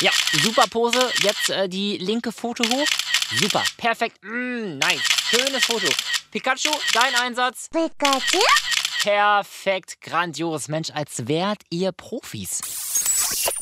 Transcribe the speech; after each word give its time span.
Ja, 0.00 0.10
super 0.42 0.66
Pose. 0.68 1.10
Jetzt 1.22 1.48
äh, 1.48 1.70
die 1.70 1.96
linke 1.96 2.30
Foto 2.30 2.62
hoch. 2.64 2.86
Super, 3.40 3.64
perfekt. 3.78 4.22
Mm, 4.22 4.76
nice. 4.76 5.00
Schönes 5.30 5.64
Foto. 5.64 5.88
Pikachu, 6.30 6.70
dein 6.92 7.14
Einsatz. 7.14 7.70
Pikachu? 7.70 8.38
Perfekt, 9.00 10.02
grandios. 10.02 10.68
Mensch, 10.68 10.90
als 10.90 11.26
wärt 11.28 11.62
ihr 11.70 11.92
Profis. 11.92 12.60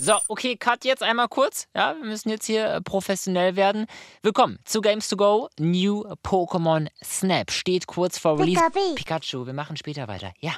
So, 0.00 0.18
okay, 0.26 0.56
Cut 0.56 0.84
jetzt 0.84 1.04
einmal 1.04 1.28
kurz. 1.28 1.68
Ja, 1.72 1.94
wir 1.94 2.04
müssen 2.04 2.30
jetzt 2.30 2.46
hier 2.46 2.66
äh, 2.66 2.80
professionell 2.80 3.54
werden. 3.54 3.86
Willkommen 4.22 4.58
zu 4.64 4.80
Games 4.80 5.08
to 5.08 5.16
Go. 5.16 5.48
New 5.60 6.02
Pokémon 6.24 6.88
Snap 7.04 7.52
steht 7.52 7.86
kurz 7.86 8.18
vor 8.18 8.40
Release. 8.40 8.60
Pikachu. 8.60 8.94
Pikachu, 8.96 9.46
wir 9.46 9.54
machen 9.54 9.76
später 9.76 10.08
weiter. 10.08 10.32
Ja. 10.40 10.56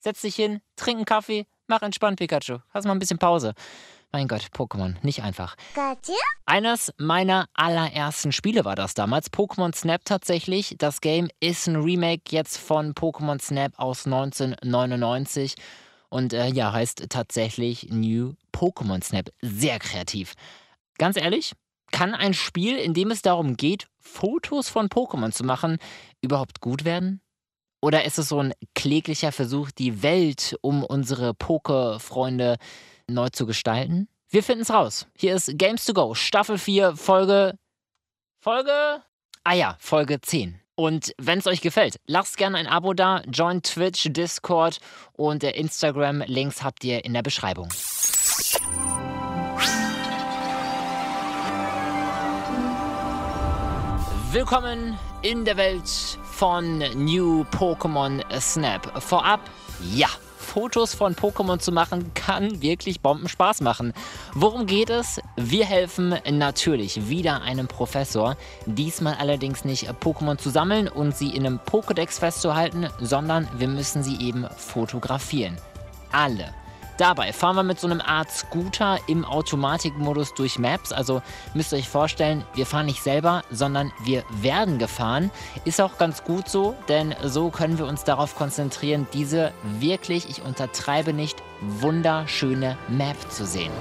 Setz 0.00 0.22
dich 0.22 0.34
hin, 0.34 0.60
trink 0.74 0.96
einen 0.96 1.04
Kaffee, 1.04 1.46
mach 1.68 1.82
entspannt, 1.82 2.18
Pikachu. 2.18 2.58
Hast 2.70 2.84
mal 2.84 2.92
ein 2.92 2.98
bisschen 2.98 3.18
Pause. 3.18 3.54
Mein 4.14 4.28
Gott, 4.28 4.46
Pokémon, 4.54 4.94
nicht 5.02 5.24
einfach. 5.24 5.56
Eines 6.46 6.92
meiner 6.98 7.46
allerersten 7.52 8.30
Spiele 8.30 8.64
war 8.64 8.76
das 8.76 8.94
damals. 8.94 9.32
Pokémon 9.32 9.74
Snap 9.74 10.04
tatsächlich. 10.04 10.76
Das 10.78 11.00
Game 11.00 11.30
ist 11.40 11.66
ein 11.66 11.74
Remake 11.74 12.22
jetzt 12.30 12.58
von 12.58 12.94
Pokémon 12.94 13.42
Snap 13.42 13.72
aus 13.76 14.06
1999. 14.06 15.56
Und 16.10 16.32
äh, 16.32 16.46
ja, 16.46 16.72
heißt 16.72 17.06
tatsächlich 17.08 17.88
New 17.90 18.34
Pokémon 18.52 19.02
Snap. 19.02 19.30
Sehr 19.42 19.80
kreativ. 19.80 20.34
Ganz 20.96 21.16
ehrlich, 21.16 21.54
kann 21.90 22.14
ein 22.14 22.34
Spiel, 22.34 22.76
in 22.78 22.94
dem 22.94 23.10
es 23.10 23.20
darum 23.20 23.56
geht, 23.56 23.88
Fotos 23.98 24.68
von 24.68 24.90
Pokémon 24.90 25.32
zu 25.32 25.42
machen, 25.42 25.78
überhaupt 26.20 26.60
gut 26.60 26.84
werden? 26.84 27.20
Oder 27.80 28.04
ist 28.04 28.20
es 28.20 28.28
so 28.28 28.38
ein 28.38 28.54
kläglicher 28.76 29.32
Versuch, 29.32 29.72
die 29.72 30.04
Welt 30.04 30.56
um 30.60 30.84
unsere 30.84 31.34
Poke-Freunde 31.34 32.58
neu 33.08 33.28
zu 33.28 33.46
gestalten? 33.46 34.08
Wir 34.28 34.42
finden 34.42 34.62
es 34.62 34.70
raus. 34.70 35.06
Hier 35.16 35.34
ist 35.34 35.56
Games 35.58 35.84
to 35.84 35.92
Go, 35.92 36.14
Staffel 36.14 36.58
4, 36.58 36.96
Folge. 36.96 37.58
Folge? 38.40 39.02
Ah 39.44 39.54
ja, 39.54 39.76
Folge 39.78 40.20
10. 40.20 40.60
Und 40.76 41.12
wenn 41.18 41.38
es 41.38 41.46
euch 41.46 41.60
gefällt, 41.60 42.00
lasst 42.06 42.36
gerne 42.36 42.58
ein 42.58 42.66
Abo 42.66 42.94
da, 42.94 43.22
join 43.30 43.62
Twitch, 43.62 44.08
Discord 44.10 44.80
und 45.12 45.42
der 45.42 45.54
Instagram-Links 45.54 46.64
habt 46.64 46.82
ihr 46.82 47.04
in 47.04 47.14
der 47.14 47.22
Beschreibung. 47.22 47.68
Willkommen 54.32 54.98
in 55.22 55.44
der 55.44 55.56
Welt 55.56 55.88
von 56.24 56.78
New 56.78 57.44
Pokémon 57.52 58.20
Snap. 58.40 59.00
Vorab, 59.00 59.38
ja, 59.80 60.08
Fotos 60.44 60.94
von 60.94 61.16
Pokémon 61.16 61.58
zu 61.58 61.72
machen, 61.72 62.12
kann 62.14 62.62
wirklich 62.62 63.00
Bombenspaß 63.00 63.60
machen. 63.62 63.92
Worum 64.34 64.66
geht 64.66 64.90
es? 64.90 65.20
Wir 65.36 65.64
helfen 65.64 66.14
natürlich 66.30 67.08
wieder 67.08 67.42
einem 67.42 67.66
Professor. 67.66 68.36
Diesmal 68.66 69.14
allerdings 69.14 69.64
nicht 69.64 69.90
Pokémon 70.00 70.38
zu 70.38 70.50
sammeln 70.50 70.86
und 70.88 71.16
sie 71.16 71.34
in 71.34 71.46
einem 71.46 71.58
Pokédex 71.58 72.20
festzuhalten, 72.20 72.88
sondern 73.00 73.48
wir 73.56 73.68
müssen 73.68 74.02
sie 74.02 74.16
eben 74.24 74.46
fotografieren. 74.56 75.56
Alle. 76.12 76.54
Dabei 76.96 77.32
fahren 77.32 77.56
wir 77.56 77.62
mit 77.64 77.80
so 77.80 77.88
einem 77.88 78.00
Art 78.00 78.30
Scooter 78.30 78.98
im 79.08 79.24
Automatikmodus 79.24 80.34
durch 80.34 80.58
Maps. 80.58 80.92
Also 80.92 81.22
müsst 81.52 81.72
ihr 81.72 81.78
euch 81.78 81.88
vorstellen, 81.88 82.44
wir 82.54 82.66
fahren 82.66 82.86
nicht 82.86 83.02
selber, 83.02 83.42
sondern 83.50 83.92
wir 84.04 84.24
werden 84.30 84.78
gefahren. 84.78 85.30
Ist 85.64 85.80
auch 85.80 85.98
ganz 85.98 86.22
gut 86.22 86.48
so, 86.48 86.76
denn 86.88 87.14
so 87.22 87.50
können 87.50 87.78
wir 87.78 87.86
uns 87.86 88.04
darauf 88.04 88.36
konzentrieren, 88.36 89.08
diese 89.12 89.52
wirklich, 89.80 90.28
ich 90.28 90.42
untertreibe 90.42 91.12
nicht, 91.12 91.42
wunderschöne 91.60 92.76
Map 92.88 93.16
zu 93.30 93.44
sehen. 93.44 93.72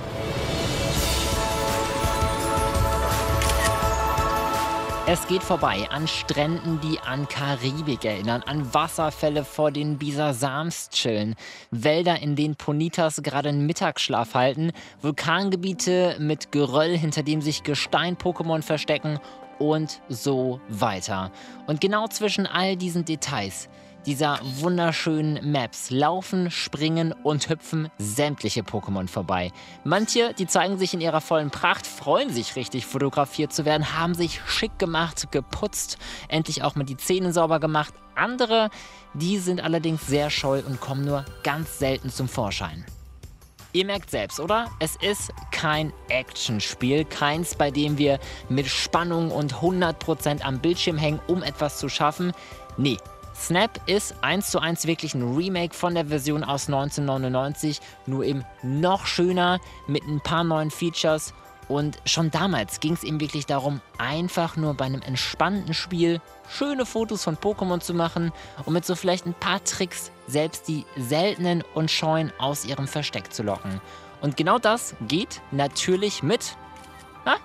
Es 5.05 5.27
geht 5.27 5.43
vorbei 5.43 5.85
an 5.89 6.07
Stränden, 6.07 6.79
die 6.79 6.97
an 6.97 7.27
Karibik 7.27 8.05
erinnern, 8.05 8.41
an 8.45 8.73
Wasserfälle, 8.73 9.43
vor 9.43 9.69
denen 9.69 9.97
Bisasams 9.97 10.89
chillen, 10.91 11.35
Wälder, 11.71 12.21
in 12.21 12.37
denen 12.37 12.55
Ponitas 12.55 13.21
gerade 13.21 13.49
einen 13.49 13.65
Mittagsschlaf 13.65 14.33
halten, 14.33 14.71
Vulkangebiete 15.01 16.15
mit 16.19 16.53
Geröll, 16.53 16.97
hinter 16.97 17.21
dem 17.21 17.41
sich 17.41 17.63
Gestein-Pokémon 17.63 18.61
verstecken 18.61 19.19
und 19.59 20.01
so 20.07 20.61
weiter. 20.69 21.33
Und 21.67 21.81
genau 21.81 22.07
zwischen 22.07 22.47
all 22.47 22.77
diesen 22.77 23.03
Details 23.03 23.67
dieser 24.05 24.39
wunderschönen 24.41 25.51
Maps 25.51 25.89
laufen, 25.89 26.51
springen 26.51 27.13
und 27.23 27.49
hüpfen 27.49 27.89
sämtliche 27.97 28.61
Pokémon 28.61 29.07
vorbei. 29.07 29.51
Manche, 29.83 30.33
die 30.33 30.47
zeigen 30.47 30.77
sich 30.77 30.93
in 30.93 31.01
ihrer 31.01 31.21
vollen 31.21 31.51
Pracht, 31.51 31.87
freuen 31.87 32.29
sich 32.31 32.55
richtig 32.55 32.85
fotografiert 32.85 33.53
zu 33.53 33.65
werden, 33.65 33.97
haben 33.97 34.13
sich 34.13 34.41
schick 34.45 34.77
gemacht, 34.79 35.31
geputzt, 35.31 35.97
endlich 36.27 36.63
auch 36.63 36.75
mal 36.75 36.83
die 36.83 36.97
Zähne 36.97 37.33
sauber 37.33 37.59
gemacht. 37.59 37.93
Andere, 38.15 38.69
die 39.13 39.37
sind 39.39 39.61
allerdings 39.61 40.05
sehr 40.05 40.29
scheu 40.29 40.61
und 40.65 40.79
kommen 40.79 41.05
nur 41.05 41.25
ganz 41.43 41.79
selten 41.79 42.09
zum 42.09 42.27
Vorschein. 42.27 42.85
Ihr 43.75 43.85
merkt 43.85 44.11
selbst, 44.11 44.39
oder? 44.39 44.69
Es 44.79 44.95
ist 44.97 45.31
kein 45.51 45.91
Actionspiel, 46.07 47.05
keins, 47.05 47.55
bei 47.55 47.71
dem 47.71 47.97
wir 47.97 48.19
mit 48.47 48.67
Spannung 48.67 49.31
und 49.31 49.55
100% 49.55 50.41
am 50.41 50.59
Bildschirm 50.59 50.97
hängen, 50.97 51.19
um 51.25 51.41
etwas 51.41 51.79
zu 51.79 51.89
schaffen. 51.89 52.33
Nee, 52.77 52.97
Snap 53.35 53.81
ist 53.87 54.15
eins 54.21 54.51
zu 54.51 54.59
eins 54.59 54.85
wirklich 54.85 55.13
ein 55.15 55.35
Remake 55.35 55.73
von 55.73 55.95
der 55.95 56.05
Version 56.05 56.43
aus 56.43 56.67
1999, 56.67 57.79
nur 58.05 58.23
eben 58.23 58.45
noch 58.61 59.05
schöner 59.05 59.59
mit 59.87 60.03
ein 60.03 60.21
paar 60.21 60.43
neuen 60.43 60.71
Features. 60.71 61.33
Und 61.67 61.97
schon 62.05 62.29
damals 62.29 62.79
ging 62.79 62.93
es 62.93 63.03
eben 63.03 63.19
wirklich 63.19 63.45
darum, 63.45 63.81
einfach 63.97 64.57
nur 64.57 64.73
bei 64.73 64.85
einem 64.85 65.01
entspannten 65.01 65.73
Spiel 65.73 66.21
schöne 66.49 66.85
Fotos 66.85 67.23
von 67.23 67.37
Pokémon 67.37 67.79
zu 67.79 67.93
machen 67.93 68.31
und 68.65 68.73
mit 68.73 68.85
so 68.85 68.95
vielleicht 68.95 69.25
ein 69.25 69.33
paar 69.33 69.63
Tricks 69.63 70.11
selbst 70.27 70.67
die 70.67 70.85
seltenen 70.97 71.63
und 71.73 71.89
scheuen 71.89 72.31
aus 72.37 72.65
ihrem 72.65 72.87
Versteck 72.87 73.33
zu 73.33 73.43
locken. 73.43 73.81
Und 74.21 74.37
genau 74.37 74.59
das 74.59 74.95
geht 75.07 75.41
natürlich 75.51 76.21
mit, 76.21 76.55
na, 77.25 77.37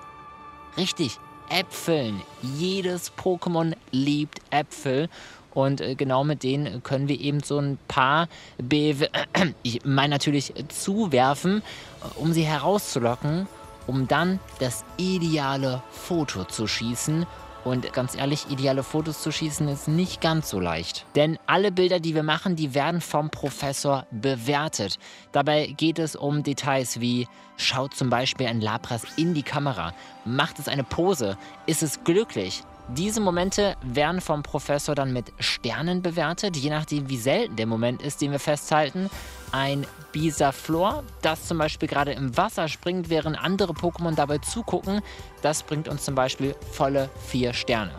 richtig, 0.77 1.19
Äpfeln. 1.49 2.23
Jedes 2.43 3.13
Pokémon 3.13 3.75
liebt 3.91 4.41
Äpfel. 4.51 5.09
Und 5.59 5.81
äh, 5.81 5.97
genau 5.97 6.23
mit 6.23 6.45
denen 6.45 6.85
können 6.85 7.09
wir 7.09 7.19
eben 7.19 7.43
so 7.43 7.59
ein 7.59 7.79
paar, 7.89 8.29
Be 8.59 8.95
ich 9.65 9.85
meine 9.85 10.11
natürlich 10.11 10.55
zuwerfen, 10.69 11.63
äh, 12.01 12.21
um 12.21 12.33
sie 12.33 12.45
herauszulocken, 12.45 13.49
um 13.89 14.07
dann 14.07 14.39
das 14.61 14.85
ideale 14.99 15.83
Foto 15.91 16.45
zu 16.45 16.69
schießen. 16.69 17.27
Und 17.65 17.93
ganz 17.93 18.15
ehrlich, 18.15 18.49
ideale 18.51 18.85
Fotos 18.85 19.21
zu 19.21 19.33
schießen 19.33 19.67
ist 19.67 19.89
nicht 19.89 20.21
ganz 20.21 20.49
so 20.49 20.61
leicht. 20.61 21.05
Denn 21.17 21.41
alle 21.47 21.73
Bilder, 21.73 21.99
die 21.99 22.15
wir 22.15 22.23
machen, 22.23 22.55
die 22.55 22.73
werden 22.73 23.01
vom 23.01 23.29
Professor 23.29 24.07
bewertet. 24.13 24.97
Dabei 25.33 25.67
geht 25.67 25.99
es 25.99 26.15
um 26.15 26.45
Details 26.45 27.01
wie, 27.01 27.27
schaut 27.57 27.95
zum 27.95 28.11
Beispiel 28.11 28.47
ein 28.47 28.61
Lapras 28.61 29.03
in 29.17 29.35
die 29.35 29.43
Kamera, 29.43 29.93
macht 30.25 30.61
es 30.61 30.69
eine 30.69 30.85
Pose, 30.85 31.37
ist 31.67 31.83
es 31.83 32.05
glücklich, 32.05 32.63
diese 32.91 33.21
Momente 33.21 33.77
werden 33.83 34.21
vom 34.21 34.43
Professor 34.43 34.95
dann 34.95 35.13
mit 35.13 35.33
Sternen 35.39 36.01
bewertet, 36.03 36.57
je 36.57 36.71
nachdem, 36.71 37.09
wie 37.11 37.19
selten 37.19 37.57
der 37.57 37.67
Moment 37.67 38.01
ist, 38.01 38.21
den 38.21 38.33
wir 38.33 38.39
festhalten. 38.39 39.11
Ein 39.53 39.87
Bisaflor, 40.13 41.05
das 41.23 41.47
zum 41.47 41.59
Beispiel 41.59 41.89
gerade 41.89 42.13
im 42.13 42.37
Wasser 42.37 42.67
springt, 42.69 43.11
während 43.11 43.39
andere 43.39 43.73
Pokémon 43.73 44.15
dabei 44.15 44.39
zugucken, 44.39 45.03
das 45.43 45.63
bringt 45.63 45.89
uns 45.89 46.05
zum 46.05 46.15
Beispiel 46.15 46.55
volle 46.73 47.11
vier 47.27 47.53
Sterne. 47.53 47.93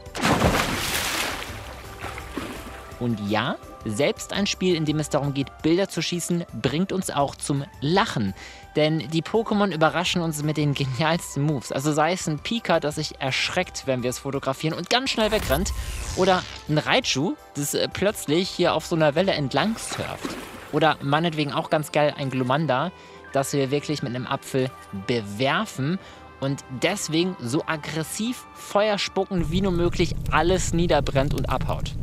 Und 3.00 3.20
ja, 3.30 3.58
selbst 3.86 4.34
ein 4.34 4.48
Spiel, 4.48 4.76
in 4.76 4.86
dem 4.86 5.00
es 5.00 5.10
darum 5.10 5.34
geht, 5.34 5.48
Bilder 5.62 5.90
zu 5.90 6.02
schießen, 6.02 6.46
bringt 6.62 6.92
uns 6.92 7.10
auch 7.10 7.36
zum 7.36 7.64
Lachen. 7.82 8.34
Denn 8.76 9.10
die 9.10 9.24
Pokémon 9.24 9.74
überraschen 9.74 10.22
uns 10.22 10.44
mit 10.44 10.58
den 10.58 10.74
genialsten 10.74 11.44
Moves. 11.44 11.72
Also 11.72 11.92
sei 11.92 12.14
es 12.14 12.28
ein 12.28 12.40
Pika, 12.40 12.80
das 12.80 12.96
sich 12.96 13.20
erschreckt, 13.20 13.88
wenn 13.88 14.04
wir 14.04 14.10
es 14.10 14.20
fotografieren 14.20 14.78
und 14.78 14.90
ganz 14.90 15.10
schnell 15.10 15.32
wegrennt. 15.32 15.72
Oder 16.16 16.44
ein 16.68 16.78
Raichu, 16.78 17.36
das 17.56 17.74
äh, 17.74 17.88
plötzlich 17.92 18.50
hier 18.50 18.74
auf 18.74 18.86
so 18.86 18.96
einer 18.96 19.16
Welle 19.16 19.32
entlang 19.34 19.76
surft. 19.78 20.36
Oder 20.72 20.98
meinetwegen 21.02 21.52
auch 21.52 21.70
ganz 21.70 21.92
geil 21.92 22.14
ein 22.18 22.30
Glumanda, 22.30 22.92
das 23.34 23.54
wir 23.54 23.72
wirklich 23.72 24.04
mit 24.04 24.16
einem 24.16 24.28
Apfel 24.28 24.70
bewerfen 25.08 26.00
und 26.40 26.64
deswegen 26.82 27.36
so 27.40 27.64
aggressiv 27.66 28.46
Feuer 28.54 28.98
spucken 28.98 29.52
wie 29.52 29.62
nur 29.62 29.72
möglich 29.72 30.16
alles 30.32 30.74
niederbrennt 30.74 31.34
und 31.34 31.50
abhaut. 31.50 31.94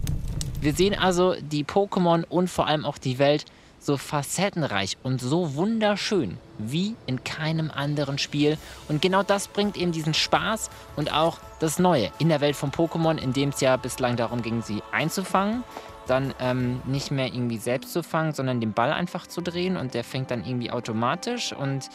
Wir 0.61 0.73
sehen 0.73 0.95
also 0.95 1.35
die 1.41 1.65
Pokémon 1.65 2.25
und 2.25 2.49
vor 2.49 2.67
allem 2.67 2.85
auch 2.85 2.99
die 2.99 3.19
Welt 3.19 3.45
so 3.79 3.97
facettenreich 3.97 4.97
und 5.03 5.21
so 5.21 5.55
wunderschön 5.55 6.39
wie 6.59 6.97
in 7.07 7.25
keinem 7.25 7.71
anderen 7.71 8.19
Spiel. 8.19 8.59
Und 8.89 9.01
genau 9.03 9.23
das 9.23 9.49
bringt 9.49 9.77
eben 9.77 9.93
diesen 9.93 10.15
Spaß 10.15 10.71
und 10.97 11.13
auch 11.13 11.39
das 11.61 11.79
Neue 11.79 12.11
in 12.19 12.29
der 12.29 12.41
Welt 12.41 12.57
von 12.57 12.71
Pokémon, 12.71 13.17
in 13.17 13.33
dem 13.33 13.51
es 13.51 13.61
ja 13.61 13.77
bislang 13.77 14.17
darum 14.17 14.43
ging, 14.43 14.63
sie 14.63 14.83
einzufangen, 14.93 15.63
dann 16.07 16.35
ähm, 16.41 16.81
nicht 16.85 17.11
mehr 17.11 17.27
irgendwie 17.27 17.59
selbst 17.59 17.93
zu 17.93 18.03
fangen, 18.03 18.33
sondern 18.33 18.61
den 18.61 18.73
Ball 18.73 18.93
einfach 18.93 19.27
zu 19.27 19.41
drehen 19.41 19.77
und 19.77 19.95
der 19.95 20.05
fängt 20.05 20.31
dann 20.31 20.45
irgendwie 20.45 20.71
automatisch. 20.71 21.53
Und 21.53 21.89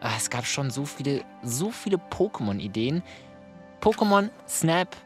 ah, 0.00 0.12
es 0.16 0.30
gab 0.30 0.46
schon 0.46 0.70
so 0.70 0.84
viele, 0.84 1.22
so 1.42 1.70
viele 1.70 1.98
Pokémon-Ideen. 1.98 3.02
Pokémon 3.80 4.30
Snap 4.48 4.96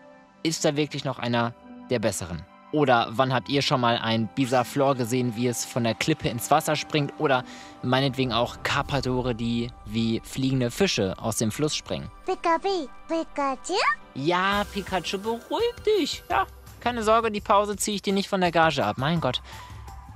ist 0.42 0.64
da 0.64 0.76
wirklich 0.76 1.04
noch 1.04 1.18
einer 1.18 1.54
der 1.90 1.98
besseren. 1.98 2.51
Oder 2.72 3.08
wann 3.10 3.34
habt 3.34 3.50
ihr 3.50 3.60
schon 3.60 3.82
mal 3.82 3.98
ein 3.98 4.28
Bisaflor 4.34 4.94
gesehen, 4.94 5.36
wie 5.36 5.46
es 5.46 5.64
von 5.64 5.84
der 5.84 5.94
Klippe 5.94 6.28
ins 6.28 6.50
Wasser 6.50 6.74
springt? 6.74 7.12
Oder 7.18 7.44
meinetwegen 7.82 8.32
auch 8.32 8.62
Carpadore, 8.62 9.34
die 9.34 9.68
wie 9.84 10.20
fliegende 10.24 10.70
Fische 10.70 11.14
aus 11.18 11.36
dem 11.36 11.52
Fluss 11.52 11.76
springen. 11.76 12.10
Pikachu, 12.24 12.88
Pikachu? 13.06 13.74
Ja, 14.14 14.64
Pikachu, 14.72 15.18
beruhig 15.18 15.74
dich. 15.86 16.22
Ja, 16.30 16.46
keine 16.80 17.02
Sorge, 17.02 17.30
die 17.30 17.40
Pause 17.42 17.76
ziehe 17.76 17.96
ich 17.96 18.02
dir 18.02 18.14
nicht 18.14 18.28
von 18.28 18.40
der 18.40 18.50
Gage 18.50 18.84
ab. 18.84 18.96
Mein 18.98 19.20
Gott. 19.20 19.42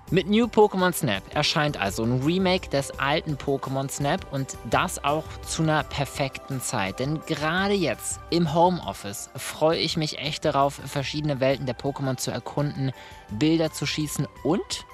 Mit 0.09 0.29
New 0.29 0.47
Pokémon 0.47 0.93
Snap 0.93 1.25
erscheint 1.35 1.81
also 1.81 2.05
ein 2.05 2.23
Remake 2.23 2.71
des 2.71 2.97
alten 3.01 3.35
Pokémon 3.35 3.91
Snap 3.91 4.25
und 4.33 4.57
das 4.71 5.03
auch 5.03 5.25
zu 5.45 5.65
einer 5.65 5.83
perfekten 5.83 6.61
Zeit. 6.61 7.01
Denn 7.01 7.21
gerade 7.27 7.75
jetzt 7.75 8.21
im 8.31 8.55
Homeoffice 8.55 9.31
freue 9.35 9.81
ich 9.81 9.97
mich 9.97 10.21
echt 10.21 10.45
darauf, 10.45 10.75
verschiedene 10.75 11.41
Welten 11.41 11.67
der 11.67 11.77
Pokémon 11.77 12.17
zu 12.19 12.31
erkunden, 12.31 12.93
Bilder 13.31 13.73
zu 13.73 13.85
schießen 13.85 14.29
und 14.45 14.87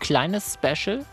kleines 0.00 0.54
Special 0.54 1.04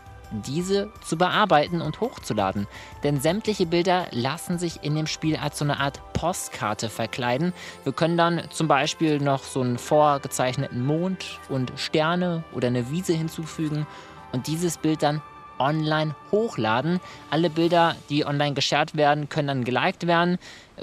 diese 0.42 0.90
zu 1.02 1.16
bearbeiten 1.16 1.80
und 1.80 2.00
hochzuladen. 2.00 2.66
Denn 3.02 3.20
sämtliche 3.20 3.66
Bilder 3.66 4.06
lassen 4.10 4.58
sich 4.58 4.82
in 4.82 4.94
dem 4.94 5.06
Spiel 5.06 5.36
als 5.36 5.58
so 5.58 5.64
eine 5.64 5.80
Art 5.80 6.00
Postkarte 6.12 6.88
verkleiden. 6.88 7.52
Wir 7.84 7.92
können 7.92 8.16
dann 8.16 8.42
zum 8.50 8.68
Beispiel 8.68 9.20
noch 9.20 9.44
so 9.44 9.60
einen 9.60 9.78
vorgezeichneten 9.78 10.84
Mond 10.84 11.40
und 11.48 11.72
Sterne 11.76 12.44
oder 12.52 12.68
eine 12.68 12.90
Wiese 12.90 13.12
hinzufügen 13.12 13.86
und 14.32 14.46
dieses 14.46 14.78
Bild 14.78 15.02
dann 15.02 15.22
online 15.58 16.14
hochladen. 16.32 17.00
Alle 17.30 17.50
Bilder, 17.50 17.96
die 18.10 18.26
online 18.26 18.54
geshared 18.54 18.96
werden, 18.96 19.28
können 19.28 19.48
dann 19.48 19.64
geliked 19.64 20.06
werden. 20.06 20.38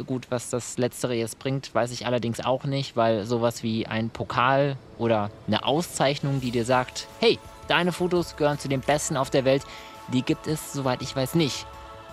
Gut, 0.06 0.28
was 0.30 0.50
das 0.50 0.78
Letztere 0.78 1.14
jetzt 1.16 1.40
bringt, 1.40 1.74
weiß 1.76 1.92
ich 1.92 2.06
allerdings 2.06 2.40
auch 2.40 2.64
nicht, 2.64 2.96
weil 2.96 3.26
sowas 3.26 3.64
wie 3.64 3.88
ein 3.88 4.10
Pokal 4.10 4.78
oder 4.98 5.30
eine 5.48 5.66
Auszeichnung, 5.66 6.40
die 6.40 6.52
dir 6.52 6.66
sagt, 6.66 7.08
hey, 7.20 7.40
Deine 7.72 7.94
Fotos 7.94 8.36
gehören 8.36 8.60
zu 8.60 8.68
den 8.68 8.82
besten 8.82 9.16
auf 9.16 9.30
der 9.30 9.46
Welt. 9.46 9.64
Die 10.12 10.24
gibt 10.24 10.46
es, 10.46 10.74
soweit 10.74 11.02
ich 11.02 11.16
weiß, 11.16 11.36
nicht. 11.36 11.66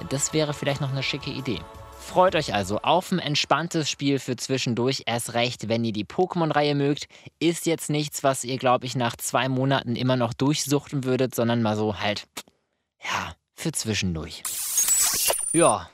Das 0.09 0.33
wäre 0.33 0.55
vielleicht 0.55 0.81
noch 0.81 0.93
eine 0.93 1.03
schicke 1.03 1.31
Idee. 1.31 1.61
Freut 1.99 2.37
euch 2.37 2.55
also 2.55 2.79
auf 2.83 3.11
ein 3.11 3.19
entspanntes 3.19 3.91
Spiel 3.91 4.21
für 4.21 4.37
zwischendurch. 4.37 5.03
Erst 5.07 5.35
recht, 5.35 5.69
wenn 5.69 5.85
ihr 5.85 5.93
die 5.93 6.05
Pokémon-Reihe 6.05 6.77
mögt. 6.77 7.09
Ist 7.41 7.67
jetzt 7.67 7.91
nichts, 7.91 8.23
was 8.23 8.45
ihr, 8.45 8.57
glaube 8.57 8.87
ich, 8.87 8.95
nach 8.95 9.17
zwei 9.17 9.49
Monaten 9.49 9.97
immer 9.97 10.15
noch 10.15 10.33
durchsuchten 10.33 11.03
würdet, 11.03 11.35
sondern 11.35 11.61
mal 11.61 11.75
so 11.75 11.99
halt, 11.99 12.29
ja, 13.03 13.35
für 13.57 13.73
zwischendurch. 13.73 14.45
Ja, 15.53 15.91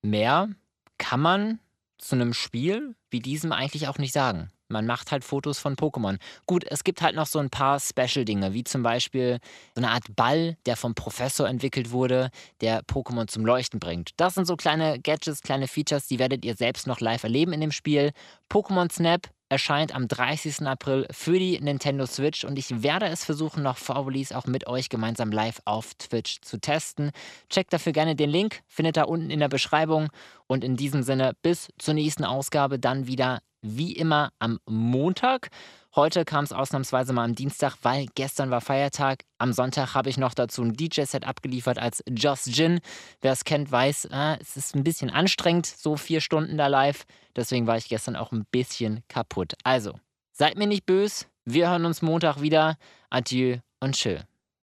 mehr 0.00 0.48
kann 0.96 1.20
man 1.20 1.58
zu 1.98 2.14
einem 2.14 2.32
Spiel 2.32 2.96
wie 3.10 3.20
diesem 3.20 3.52
eigentlich 3.52 3.86
auch 3.86 3.98
nicht 3.98 4.14
sagen. 4.14 4.50
Man 4.74 4.86
macht 4.86 5.12
halt 5.12 5.22
Fotos 5.22 5.60
von 5.60 5.76
Pokémon. 5.76 6.18
Gut, 6.46 6.64
es 6.68 6.82
gibt 6.82 7.00
halt 7.00 7.14
noch 7.14 7.26
so 7.26 7.38
ein 7.38 7.48
paar 7.48 7.78
Special-Dinge, 7.78 8.54
wie 8.54 8.64
zum 8.64 8.82
Beispiel 8.82 9.38
so 9.76 9.80
eine 9.80 9.92
Art 9.92 10.16
Ball, 10.16 10.56
der 10.66 10.76
vom 10.76 10.96
Professor 10.96 11.48
entwickelt 11.48 11.92
wurde, 11.92 12.30
der 12.60 12.82
Pokémon 12.82 13.28
zum 13.28 13.46
Leuchten 13.46 13.78
bringt. 13.78 14.10
Das 14.16 14.34
sind 14.34 14.46
so 14.46 14.56
kleine 14.56 14.98
Gadgets, 14.98 15.42
kleine 15.42 15.68
Features, 15.68 16.08
die 16.08 16.18
werdet 16.18 16.44
ihr 16.44 16.56
selbst 16.56 16.88
noch 16.88 16.98
live 16.98 17.22
erleben 17.22 17.52
in 17.52 17.60
dem 17.60 17.70
Spiel. 17.70 18.10
Pokémon 18.50 18.92
Snap 18.92 19.28
erscheint 19.48 19.94
am 19.94 20.08
30. 20.08 20.66
April 20.66 21.06
für 21.12 21.38
die 21.38 21.60
Nintendo 21.60 22.06
Switch 22.06 22.44
und 22.44 22.58
ich 22.58 22.82
werde 22.82 23.06
es 23.06 23.24
versuchen, 23.24 23.62
noch 23.62 23.76
vor 23.76 24.04
Release 24.06 24.36
auch 24.36 24.46
mit 24.46 24.66
euch 24.66 24.88
gemeinsam 24.88 25.30
live 25.30 25.60
auf 25.64 25.94
Twitch 25.94 26.40
zu 26.40 26.58
testen. 26.58 27.12
Checkt 27.50 27.72
dafür 27.72 27.92
gerne 27.92 28.16
den 28.16 28.30
Link, 28.30 28.62
findet 28.66 28.96
da 28.96 29.04
unten 29.04 29.30
in 29.30 29.38
der 29.38 29.48
Beschreibung 29.48 30.08
und 30.48 30.64
in 30.64 30.76
diesem 30.76 31.04
Sinne 31.04 31.36
bis 31.42 31.68
zur 31.78 31.94
nächsten 31.94 32.24
Ausgabe 32.24 32.80
dann 32.80 33.06
wieder 33.06 33.42
wie 33.64 33.92
immer 33.92 34.30
am 34.38 34.60
Montag. 34.66 35.48
Heute 35.96 36.24
kam 36.24 36.44
es 36.44 36.52
ausnahmsweise 36.52 37.12
mal 37.12 37.24
am 37.24 37.34
Dienstag, 37.34 37.76
weil 37.82 38.06
gestern 38.14 38.50
war 38.50 38.60
Feiertag. 38.60 39.24
Am 39.38 39.52
Sonntag 39.52 39.94
habe 39.94 40.10
ich 40.10 40.18
noch 40.18 40.34
dazu 40.34 40.62
ein 40.62 40.74
DJ-Set 40.74 41.24
abgeliefert 41.24 41.78
als 41.78 42.02
Just 42.08 42.52
Gin. 42.52 42.80
Wer 43.20 43.32
es 43.32 43.44
kennt, 43.44 43.70
weiß, 43.70 44.06
äh, 44.06 44.36
es 44.40 44.56
ist 44.56 44.74
ein 44.74 44.84
bisschen 44.84 45.10
anstrengend, 45.10 45.66
so 45.66 45.96
vier 45.96 46.20
Stunden 46.20 46.58
da 46.58 46.66
live. 46.66 47.04
Deswegen 47.36 47.66
war 47.66 47.76
ich 47.76 47.88
gestern 47.88 48.16
auch 48.16 48.32
ein 48.32 48.44
bisschen 48.50 49.02
kaputt. 49.08 49.54
Also, 49.62 49.94
seid 50.32 50.58
mir 50.58 50.66
nicht 50.66 50.84
böse. 50.84 51.26
Wir 51.44 51.70
hören 51.70 51.84
uns 51.84 52.02
Montag 52.02 52.40
wieder. 52.40 52.76
Adieu 53.10 53.58
und 53.80 53.94
chill. 53.94 54.24